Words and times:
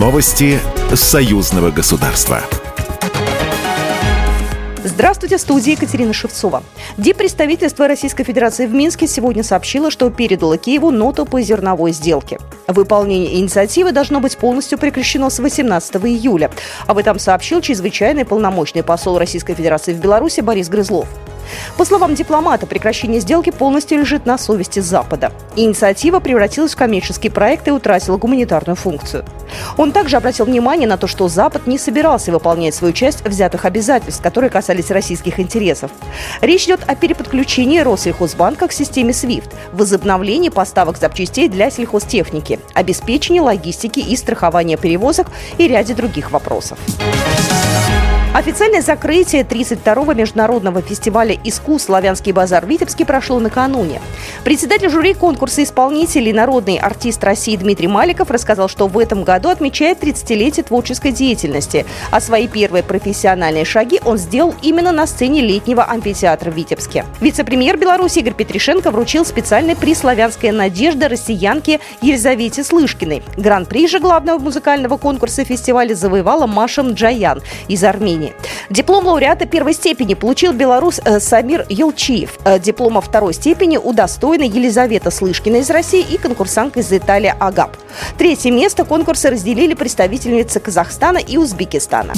Новости 0.00 0.58
союзного 0.94 1.70
государства. 1.70 2.40
Здравствуйте, 4.82 5.36
в 5.36 5.40
студии 5.42 5.72
Екатерина 5.72 6.14
Шевцова. 6.14 6.62
Диппредставительство 6.96 7.86
Российской 7.86 8.24
Федерации 8.24 8.66
в 8.66 8.72
Минске 8.72 9.06
сегодня 9.06 9.42
сообщило, 9.42 9.90
что 9.90 10.08
передало 10.08 10.56
Киеву 10.56 10.90
ноту 10.90 11.26
по 11.26 11.42
зерновой 11.42 11.92
сделке. 11.92 12.38
Выполнение 12.66 13.40
инициативы 13.40 13.92
должно 13.92 14.20
быть 14.20 14.38
полностью 14.38 14.78
прекращено 14.78 15.28
с 15.28 15.38
18 15.38 15.96
июля. 15.96 16.50
Об 16.86 16.96
этом 16.96 17.18
сообщил 17.18 17.60
чрезвычайный 17.60 18.24
полномочный 18.24 18.82
посол 18.82 19.18
Российской 19.18 19.52
Федерации 19.52 19.92
в 19.92 19.98
Беларуси 19.98 20.40
Борис 20.40 20.70
Грызлов. 20.70 21.08
По 21.76 21.84
словам 21.84 22.14
дипломата, 22.14 22.66
прекращение 22.66 23.20
сделки 23.20 23.50
полностью 23.50 23.98
лежит 23.98 24.26
на 24.26 24.38
совести 24.38 24.80
Запада. 24.80 25.32
Инициатива 25.56 26.20
превратилась 26.20 26.74
в 26.74 26.76
коммерческий 26.76 27.28
проект 27.28 27.68
и 27.68 27.70
утратила 27.70 28.16
гуманитарную 28.16 28.76
функцию. 28.76 29.24
Он 29.76 29.92
также 29.92 30.16
обратил 30.16 30.46
внимание 30.46 30.88
на 30.88 30.96
то, 30.96 31.06
что 31.06 31.28
Запад 31.28 31.66
не 31.66 31.78
собирался 31.78 32.32
выполнять 32.32 32.74
свою 32.74 32.92
часть 32.92 33.24
взятых 33.24 33.64
обязательств, 33.64 34.22
которые 34.22 34.50
касались 34.50 34.90
российских 34.90 35.40
интересов. 35.40 35.90
Речь 36.40 36.64
идет 36.64 36.80
о 36.86 36.94
переподключении 36.94 37.80
Россельхозбанка 37.80 38.68
к 38.68 38.72
системе 38.72 39.10
SWIFT, 39.10 39.52
возобновлении 39.72 40.48
поставок 40.48 40.98
запчастей 40.98 41.48
для 41.48 41.70
сельхозтехники, 41.70 42.60
обеспечении 42.74 43.40
логистики 43.40 44.00
и 44.00 44.16
страхования 44.16 44.76
перевозок 44.76 45.28
и 45.58 45.66
ряде 45.66 45.94
других 45.94 46.30
вопросов. 46.30 46.78
Официальное 48.32 48.80
закрытие 48.80 49.42
32-го 49.42 50.12
международного 50.12 50.82
фестиваля 50.82 51.36
искусств 51.42 51.86
«Славянский 51.86 52.30
базар» 52.30 52.64
в 52.64 52.68
Витебске 52.68 53.04
прошло 53.04 53.40
накануне. 53.40 54.00
Председатель 54.44 54.88
жюри 54.88 55.14
конкурса 55.14 55.64
исполнителей 55.64 56.32
народный 56.32 56.76
артист 56.76 57.24
России 57.24 57.56
Дмитрий 57.56 57.88
Маликов 57.88 58.30
рассказал, 58.30 58.68
что 58.68 58.86
в 58.86 58.96
этом 59.00 59.24
году 59.24 59.48
отмечает 59.48 60.00
30-летие 60.00 60.62
творческой 60.62 61.10
деятельности, 61.10 61.84
а 62.12 62.20
свои 62.20 62.46
первые 62.46 62.84
профессиональные 62.84 63.64
шаги 63.64 64.00
он 64.04 64.16
сделал 64.16 64.54
именно 64.62 64.92
на 64.92 65.08
сцене 65.08 65.40
летнего 65.40 65.82
амфитеатра 65.82 66.52
в 66.52 66.54
Витебске. 66.54 67.06
Вице-премьер 67.20 67.78
Беларуси 67.78 68.20
Игорь 68.20 68.34
Петришенко 68.34 68.92
вручил 68.92 69.24
специальный 69.24 69.74
приз 69.74 69.98
«Славянская 69.98 70.52
надежда» 70.52 71.08
россиянке 71.08 71.80
Елизавете 72.00 72.62
Слышкиной. 72.62 73.24
Гран-при 73.36 73.88
же 73.88 73.98
главного 73.98 74.38
музыкального 74.38 74.98
конкурса 74.98 75.42
фестиваля 75.42 75.96
завоевала 75.96 76.46
Маша 76.46 76.82
Джаян 76.82 77.42
из 77.66 77.82
Армении. 77.82 78.19
Армении. 78.20 78.34
Диплом 78.68 79.06
лауреата 79.06 79.46
первой 79.46 79.74
степени 79.74 80.14
получил 80.14 80.52
белорус 80.52 81.00
э, 81.04 81.20
Самир 81.20 81.66
Елчиев. 81.68 82.38
Э, 82.44 82.58
диплома 82.58 83.00
второй 83.00 83.34
степени 83.34 83.76
удостоена 83.76 84.44
Елизавета 84.44 85.10
Слышкина 85.10 85.56
из 85.56 85.70
России 85.70 86.04
и 86.08 86.18
конкурсантка 86.18 86.80
из 86.80 86.92
Италии 86.92 87.34
Агап. 87.38 87.76
Третье 88.18 88.50
место 88.50 88.84
конкурса 88.84 89.30
разделили 89.30 89.74
представительницы 89.74 90.60
Казахстана 90.60 91.18
и 91.18 91.36
Узбекистана. 91.36 92.12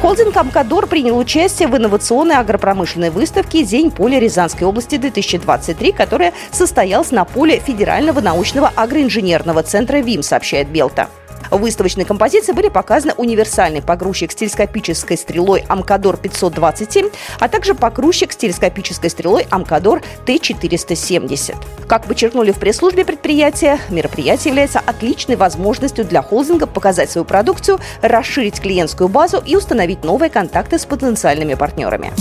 Холдинг 0.00 0.36
«Амкадор» 0.36 0.88
принял 0.88 1.16
участие 1.16 1.68
в 1.68 1.76
инновационной 1.76 2.36
агропромышленной 2.36 3.10
выставке 3.10 3.62
«День 3.62 3.92
поля 3.92 4.18
Рязанской 4.18 4.66
области-2023», 4.66 5.94
которая 5.94 6.32
состоялась 6.50 7.12
на 7.12 7.24
поле 7.24 7.62
Федерального 7.64 8.20
научного 8.20 8.72
агроинженерного 8.74 9.62
центра 9.62 9.98
ВИМ, 9.98 10.24
сообщает 10.24 10.66
Белта. 10.66 11.08
Выставочной 11.52 12.06
композиции 12.06 12.52
были 12.52 12.68
показаны 12.68 13.12
универсальный 13.18 13.82
погрузчик 13.82 14.32
с 14.32 14.34
телескопической 14.34 15.18
стрелой 15.18 15.64
Амкадор 15.68 16.16
527, 16.16 17.10
а 17.38 17.48
также 17.48 17.74
погрузчик 17.74 18.32
с 18.32 18.36
телескопической 18.36 19.10
стрелой 19.10 19.46
Амкадор 19.50 20.02
Т470. 20.24 21.54
Как 21.86 22.06
подчеркнули 22.06 22.52
в 22.52 22.58
пресс-службе 22.58 23.04
предприятия, 23.04 23.78
мероприятие 23.90 24.50
является 24.50 24.80
отличной 24.80 25.36
возможностью 25.36 26.06
для 26.06 26.22
холдинга 26.22 26.66
показать 26.66 27.10
свою 27.10 27.26
продукцию, 27.26 27.80
расширить 28.00 28.58
клиентскую 28.58 29.08
базу 29.08 29.42
и 29.44 29.54
установить 29.54 30.04
новые 30.04 30.30
контакты 30.30 30.78
с 30.78 30.86
потенциальными 30.86 31.52
партнерами. 31.52 32.12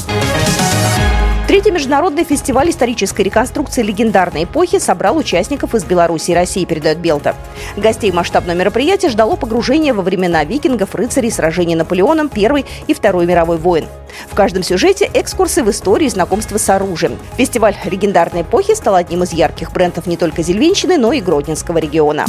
Третий 1.51 1.71
международный 1.71 2.23
фестиваль 2.23 2.69
исторической 2.69 3.23
реконструкции 3.23 3.81
легендарной 3.81 4.45
эпохи 4.45 4.79
собрал 4.79 5.17
участников 5.17 5.75
из 5.75 5.83
Беларуси 5.83 6.31
и 6.31 6.33
России, 6.33 6.63
передает 6.63 6.99
Белта. 6.99 7.35
Гостей 7.75 8.09
масштабного 8.13 8.55
мероприятия 8.55 9.09
ждало 9.09 9.35
погружение 9.35 9.91
во 9.91 10.01
времена 10.01 10.45
викингов, 10.45 10.95
рыцарей, 10.95 11.29
сражений 11.29 11.75
Наполеоном 11.75 12.29
Первой 12.29 12.65
и 12.87 12.93
Второй 12.93 13.25
мировой 13.25 13.57
войн. 13.57 13.85
В 14.29 14.33
каждом 14.33 14.63
сюжете 14.63 15.11
экскурсы 15.13 15.61
в 15.61 15.69
историю 15.69 16.07
и 16.07 16.09
знакомство 16.09 16.57
с 16.57 16.69
оружием. 16.69 17.19
Фестиваль 17.35 17.75
легендарной 17.83 18.43
эпохи 18.43 18.73
стал 18.73 18.95
одним 18.95 19.23
из 19.23 19.33
ярких 19.33 19.73
брендов 19.73 20.07
не 20.07 20.15
только 20.15 20.43
Зельвенщины, 20.43 20.97
но 20.97 21.11
и 21.11 21.19
Гродненского 21.19 21.79
региона. 21.79 22.27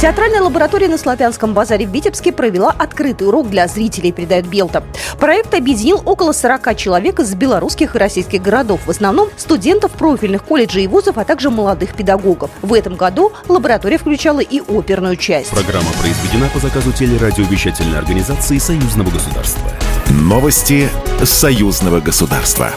Театральная 0.00 0.42
лаборатория 0.42 0.86
на 0.86 0.96
Славянском 0.96 1.54
базаре 1.54 1.84
в 1.84 1.90
Витебске 1.90 2.30
провела 2.30 2.70
открытый 2.70 3.26
урок 3.26 3.50
для 3.50 3.66
зрителей, 3.66 4.12
передает 4.12 4.46
Белта. 4.46 4.84
Проект 5.18 5.52
объединил 5.54 6.00
около 6.04 6.30
40 6.30 6.76
человек 6.76 7.18
из 7.18 7.34
белорусских 7.34 7.96
и 7.96 7.98
российских 7.98 8.40
городов, 8.40 8.80
в 8.86 8.90
основном 8.90 9.28
студентов 9.36 9.90
профильных 9.90 10.44
колледжей 10.44 10.84
и 10.84 10.86
вузов, 10.86 11.18
а 11.18 11.24
также 11.24 11.50
молодых 11.50 11.96
педагогов. 11.96 12.52
В 12.62 12.74
этом 12.74 12.94
году 12.94 13.32
лаборатория 13.48 13.98
включала 13.98 14.38
и 14.38 14.60
оперную 14.60 15.16
часть. 15.16 15.50
Программа 15.50 15.90
произведена 16.00 16.48
по 16.54 16.60
заказу 16.60 16.92
телерадиовещательной 16.92 17.98
организации 17.98 18.58
Союзного 18.58 19.10
государства. 19.10 19.68
Новости 20.10 20.88
Союзного 21.24 21.98
государства. 21.98 22.70